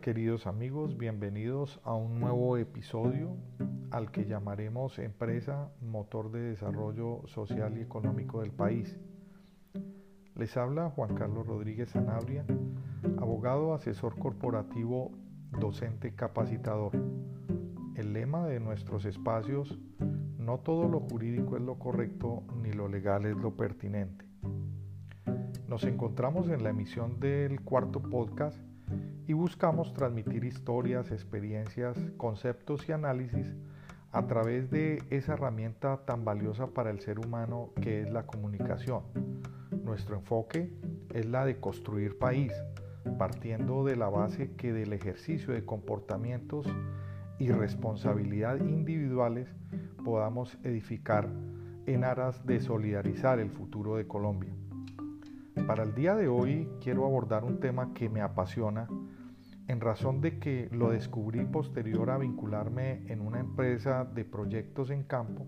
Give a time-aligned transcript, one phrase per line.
[0.00, 3.36] Queridos amigos, bienvenidos a un nuevo episodio
[3.90, 8.98] al que llamaremos Empresa Motor de Desarrollo Social y Económico del país.
[10.34, 12.44] Les habla Juan Carlos Rodríguez Sanabria,
[13.18, 15.12] abogado, asesor corporativo,
[15.60, 16.92] docente capacitador.
[17.94, 19.78] El lema de nuestros espacios,
[20.38, 24.24] no todo lo jurídico es lo correcto ni lo legal es lo pertinente.
[25.68, 28.58] Nos encontramos en la emisión del cuarto podcast
[29.26, 33.46] y buscamos transmitir historias, experiencias, conceptos y análisis
[34.12, 39.02] a través de esa herramienta tan valiosa para el ser humano que es la comunicación.
[39.82, 40.72] Nuestro enfoque
[41.12, 42.52] es la de construir país,
[43.18, 46.66] partiendo de la base que del ejercicio de comportamientos
[47.38, 49.48] y responsabilidad individuales
[50.04, 51.28] podamos edificar
[51.86, 54.54] en aras de solidarizar el futuro de Colombia.
[55.66, 58.88] Para el día de hoy quiero abordar un tema que me apasiona
[59.66, 65.04] en razón de que lo descubrí posterior a vincularme en una empresa de proyectos en
[65.04, 65.46] campo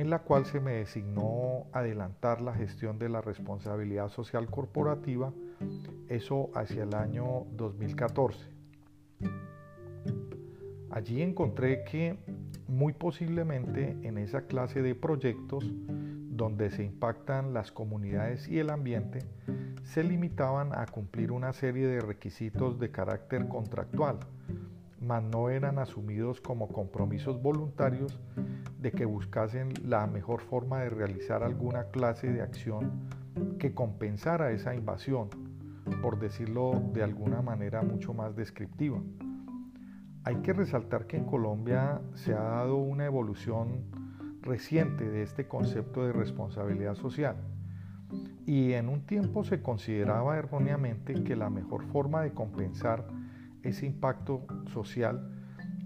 [0.00, 5.32] en la cual se me designó adelantar la gestión de la responsabilidad social corporativa,
[6.08, 8.48] eso hacia el año 2014.
[10.90, 12.16] Allí encontré que
[12.66, 15.70] muy posiblemente en esa clase de proyectos
[16.30, 19.18] donde se impactan las comunidades y el ambiente,
[19.82, 24.20] se limitaban a cumplir una serie de requisitos de carácter contractual,
[25.00, 28.20] mas no eran asumidos como compromisos voluntarios
[28.80, 32.92] de que buscasen la mejor forma de realizar alguna clase de acción
[33.58, 35.30] que compensara esa invasión,
[36.00, 39.00] por decirlo de alguna manera mucho más descriptiva.
[40.22, 43.99] Hay que resaltar que en Colombia se ha dado una evolución
[44.42, 47.36] reciente de este concepto de responsabilidad social.
[48.46, 53.06] Y en un tiempo se consideraba erróneamente que la mejor forma de compensar
[53.62, 55.36] ese impacto social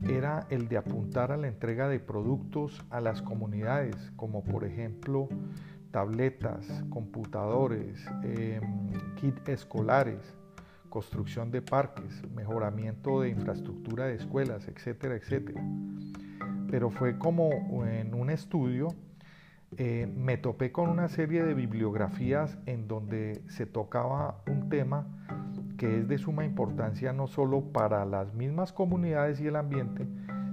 [0.09, 5.29] era el de apuntar a la entrega de productos a las comunidades, como por ejemplo
[5.91, 8.61] tabletas, computadores, em,
[9.17, 10.35] kits escolares,
[10.89, 15.63] construcción de parques, mejoramiento de infraestructura de escuelas, etcétera, etcétera
[16.75, 18.89] pero fue como en un estudio,
[19.77, 25.07] eh, me topé con una serie de bibliografías en donde se tocaba un tema
[25.79, 30.09] que es de suma importancia no solo para las mismas comunidades y el ambiente,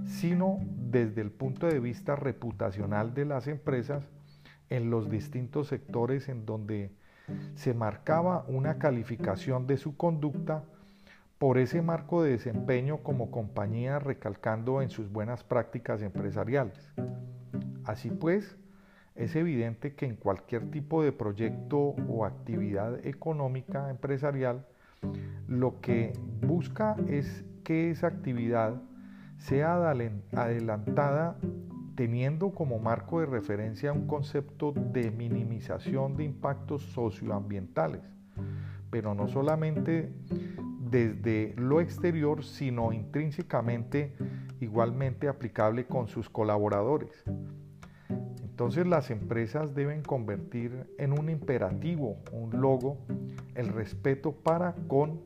[0.06, 0.60] sino
[0.92, 4.08] desde el punto de vista reputacional de las empresas
[4.70, 6.92] en los distintos sectores en donde
[7.56, 10.66] se marcaba una calificación de su conducta
[11.42, 16.94] por ese marco de desempeño como compañía recalcando en sus buenas prácticas empresariales.
[17.84, 18.60] Así pues,
[19.16, 24.68] es evidente que en cualquier tipo de proyecto o actividad económica empresarial,
[25.48, 26.14] lo que
[26.46, 28.80] busca es que esa actividad
[29.40, 29.78] sea
[30.36, 31.40] adelantada
[31.96, 38.04] teniendo como marco de referencia un concepto de minimización de impactos socioambientales,
[38.92, 40.14] pero no solamente
[40.92, 44.14] desde lo exterior, sino intrínsecamente
[44.60, 47.24] igualmente aplicable con sus colaboradores.
[48.44, 52.98] Entonces las empresas deben convertir en un imperativo, un logo,
[53.56, 55.22] el respeto para con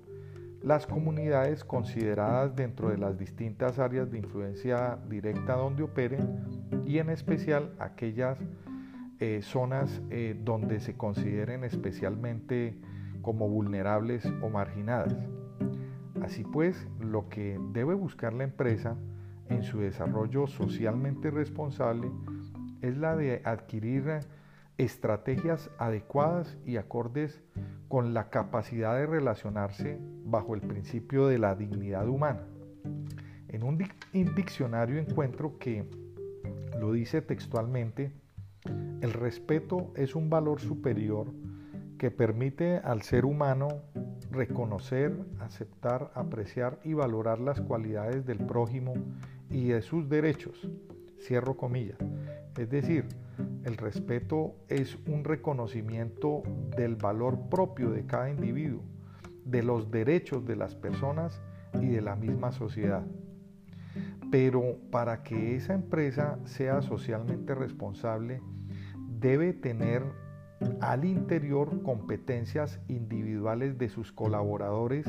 [0.63, 6.45] las comunidades consideradas dentro de las distintas áreas de influencia directa donde operen
[6.85, 8.39] y en especial aquellas
[9.19, 12.79] eh, zonas eh, donde se consideren especialmente
[13.21, 15.15] como vulnerables o marginadas.
[16.21, 18.97] Así pues, lo que debe buscar la empresa
[19.49, 22.09] en su desarrollo socialmente responsable
[22.81, 24.21] es la de adquirir
[24.77, 27.43] estrategias adecuadas y acordes
[27.87, 32.41] con la capacidad de relacionarse bajo el principio de la dignidad humana.
[33.47, 33.77] En un
[34.35, 35.85] diccionario encuentro que
[36.79, 38.11] lo dice textualmente,
[39.01, 41.27] el respeto es un valor superior
[41.97, 43.67] que permite al ser humano
[44.35, 48.93] reconocer, aceptar, apreciar y valorar las cualidades del prójimo
[49.49, 50.69] y de sus derechos.
[51.19, 51.97] Cierro comillas.
[52.57, 53.05] Es decir,
[53.63, 56.43] el respeto es un reconocimiento
[56.77, 58.83] del valor propio de cada individuo,
[59.43, 61.41] de los derechos de las personas
[61.81, 63.05] y de la misma sociedad.
[64.31, 68.41] Pero para que esa empresa sea socialmente responsable,
[69.19, 70.03] debe tener
[70.81, 75.05] al interior competencias individuales de sus colaboradores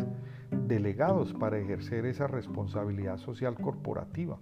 [0.50, 4.38] delegados para ejercer esa responsabilidad social corporativa.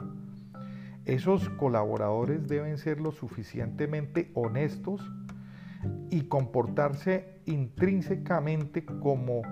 [1.05, 5.03] Esos colaboradores deben ser lo suficientemente honestos
[6.11, 9.43] y comportarse intrínsecamente como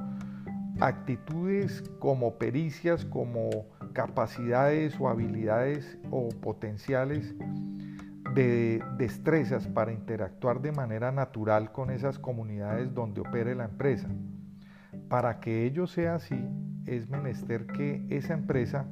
[0.80, 3.50] actitudes como pericias, como
[3.92, 7.34] capacidades o habilidades o potenciales
[8.34, 14.08] de destrezas para interactuar de manera natural con esas comunidades donde opere la empresa.
[15.08, 16.48] Para que ello sea así,
[16.86, 18.86] es menester que esa empresa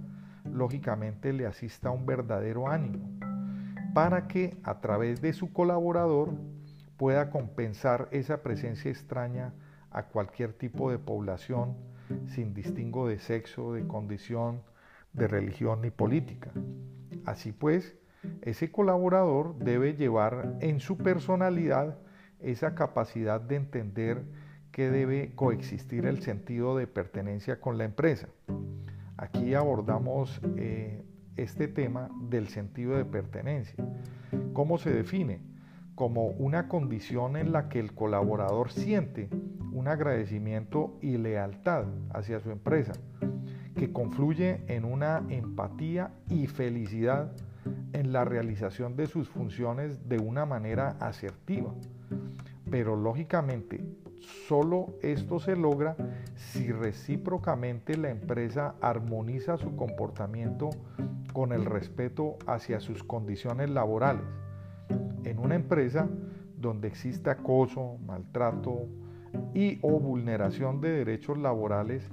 [0.44, 3.08] lógicamente le asista un verdadero ánimo,
[3.94, 6.34] para que a través de su colaborador
[6.96, 9.54] pueda compensar esa presencia extraña
[9.90, 11.76] a cualquier tipo de población
[12.26, 14.62] sin distingo de sexo, de condición,
[15.12, 16.50] de religión ni política.
[17.24, 17.96] Así pues,
[18.42, 21.98] ese colaborador debe llevar en su personalidad
[22.40, 24.24] esa capacidad de entender
[24.72, 28.28] que debe coexistir el sentido de pertenencia con la empresa.
[29.16, 31.02] Aquí abordamos eh,
[31.36, 33.84] este tema del sentido de pertenencia.
[34.52, 35.40] ¿Cómo se define?
[35.94, 39.28] Como una condición en la que el colaborador siente
[39.72, 41.84] un agradecimiento y lealtad
[42.14, 42.92] hacia su empresa,
[43.76, 47.32] que confluye en una empatía y felicidad
[47.92, 51.74] en la realización de sus funciones de una manera asertiva.
[52.70, 53.84] Pero lógicamente,
[54.46, 55.96] solo esto se logra
[56.36, 60.70] si recíprocamente la empresa armoniza su comportamiento
[61.32, 64.24] con el respeto hacia sus condiciones laborales.
[65.24, 66.08] En una empresa
[66.56, 68.86] donde existe acoso, maltrato
[69.54, 72.08] y o vulneración de derechos laborales,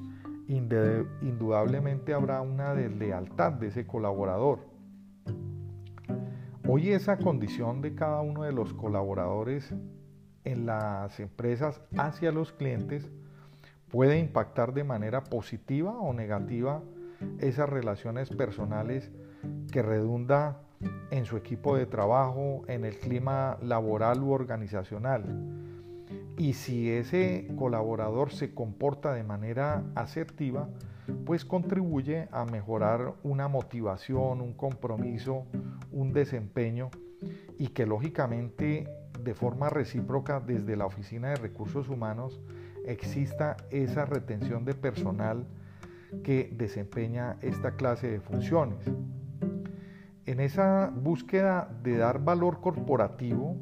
[0.48, 4.77] indudablemente habrá una deslealtad de ese colaborador
[6.70, 9.74] Hoy esa condición de cada uno de los colaboradores
[10.44, 13.10] en las empresas hacia los clientes
[13.90, 16.84] puede impactar de manera positiva o negativa
[17.40, 19.10] esas relaciones personales
[19.72, 20.62] que redunda
[21.10, 25.24] en su equipo de trabajo, en el clima laboral u organizacional.
[26.38, 30.70] Y si ese colaborador se comporta de manera asertiva,
[31.26, 35.46] pues contribuye a mejorar una motivación, un compromiso,
[35.92, 36.92] un desempeño
[37.58, 38.88] y que lógicamente
[39.20, 42.40] de forma recíproca desde la Oficina de Recursos Humanos
[42.86, 45.48] exista esa retención de personal
[46.24, 48.80] que desempeña esta clase de funciones.
[50.28, 53.58] En esa búsqueda de dar valor corporativo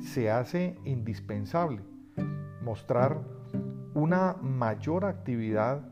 [0.00, 1.82] se hace indispensable
[2.66, 3.20] mostrar
[3.94, 5.82] una mayor actividad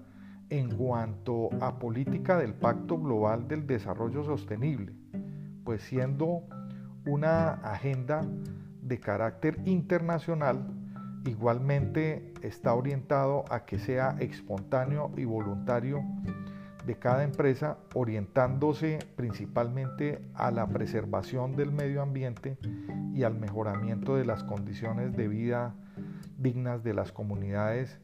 [0.50, 4.92] en cuanto a política del Pacto Global del Desarrollo Sostenible,
[5.62, 6.42] pues siendo
[7.06, 8.22] una agenda
[8.82, 10.66] de carácter internacional,
[11.24, 16.02] igualmente está orientado a que sea espontáneo y voluntario
[16.86, 22.58] de cada empresa, orientándose principalmente a la preservación del medio ambiente
[23.14, 25.76] y al mejoramiento de las condiciones de vida
[26.38, 27.98] dignas de las comunidades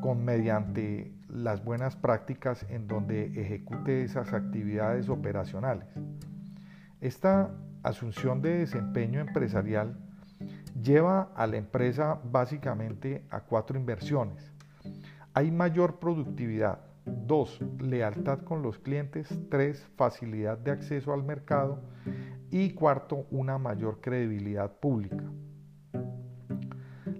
[0.00, 5.88] con mediante las buenas prácticas en donde ejecute esas actividades operacionales.
[7.00, 7.50] Esta
[7.82, 9.98] asunción de desempeño empresarial
[10.80, 14.52] lleva a la empresa básicamente a cuatro inversiones.
[15.32, 16.80] Hay mayor productividad.
[17.04, 19.28] Dos, lealtad con los clientes.
[19.50, 21.82] Tres, facilidad de acceso al mercado.
[22.50, 25.24] Y cuarto, una mayor credibilidad pública.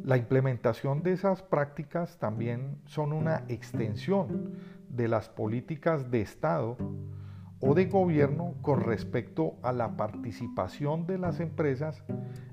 [0.05, 4.53] La implementación de esas prácticas también son una extensión
[4.91, 6.77] de las políticas de Estado
[7.61, 12.05] o de gobierno con respecto a la participación de las empresas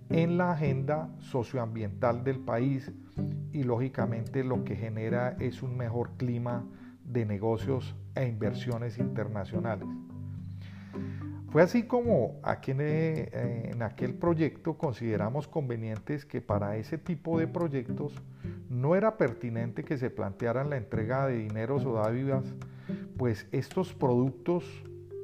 [0.09, 2.89] en la agenda socioambiental del país
[3.51, 6.65] y lógicamente lo que genera es un mejor clima
[7.03, 9.89] de negocios e inversiones internacionales.
[11.51, 17.45] Fue así como aquí eh, en, aquel proyecto consideramos convenientes que para ese tipo de
[17.45, 18.13] proyectos
[18.69, 22.45] no era pertinente que se plantearan la entrega de dineros o dádivas,
[23.17, 24.63] pues estos productos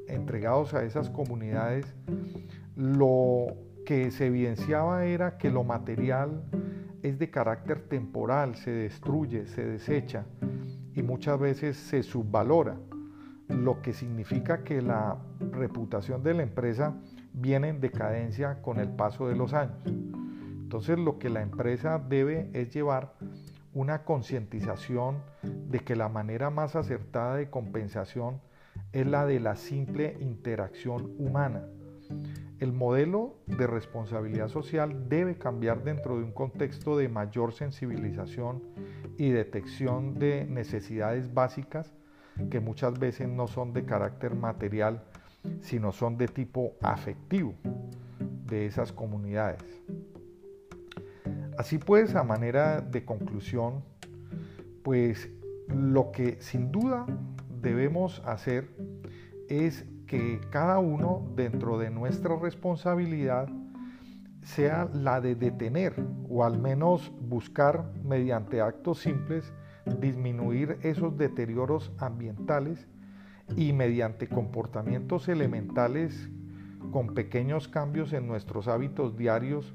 [0.10, 1.86] entregados a esas comunidades,
[2.76, 3.48] lo
[3.86, 6.44] que se evidenciaba era que lo material
[7.04, 10.26] es de carácter temporal, se destruye, se desecha
[10.94, 12.76] y muchas veces se subvalora
[13.48, 15.18] lo que significa que la
[15.52, 16.96] reputación de la empresa
[17.34, 19.78] viene en decadencia con el paso de los años.
[19.86, 23.14] Entonces lo que la empresa debe es llevar
[23.74, 28.42] una concientización de que la manera más acertada de compensación
[28.92, 31.64] es la de la simple interacción humana.
[32.60, 38.64] El modelo de responsabilidad social debe cambiar dentro de un contexto de mayor sensibilización
[39.18, 41.94] y detección de necesidades básicas
[42.50, 45.04] que muchas veces no son de carácter material,
[45.62, 47.54] sino son de tipo afectivo
[48.46, 49.64] de esas comunidades.
[51.58, 53.84] Así pues, a manera de conclusión,
[54.84, 55.30] pues
[55.68, 57.06] Lo que sin duda
[57.62, 58.70] debemos hacer
[59.50, 63.50] es que cada uno dentro de nuestra responsabilidad
[64.44, 65.94] sea la de detener
[66.30, 69.52] o al menos buscar mediante actos simples
[70.00, 72.88] disminuir esos deterioros ambientales
[73.56, 76.30] y mediante comportamientos elementales
[76.92, 79.74] con pequeños cambios en nuestros hábitos diarios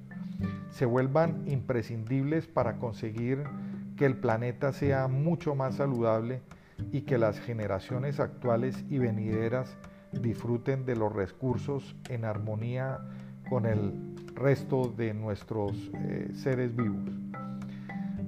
[0.70, 3.44] se vuelvan imprescindibles para conseguir
[3.96, 6.40] que el planeta sea mucho más saludable
[6.90, 9.76] y que las generaciones actuales y venideras
[10.12, 13.00] disfruten de los recursos en armonía
[13.48, 13.92] con el
[14.34, 17.10] resto de nuestros eh, seres vivos.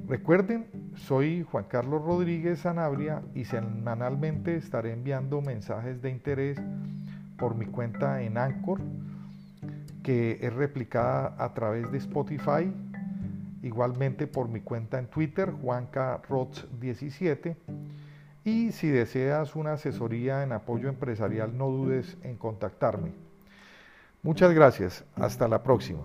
[0.06, 6.60] Recuerden, soy Juan Carlos Rodríguez Sanabria y semanalmente estaré enviando mensajes de interés
[7.36, 8.80] por mi cuenta en Anchor,
[10.02, 12.72] que es replicada a través de Spotify,
[13.62, 17.56] igualmente por mi cuenta en Twitter, JuancaRots17.
[18.44, 23.12] Y si deseas una asesoría en apoyo empresarial, no dudes en contactarme.
[24.22, 25.04] Muchas gracias.
[25.16, 26.02] Hasta la próxima.